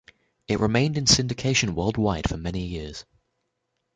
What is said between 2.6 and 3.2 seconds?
years.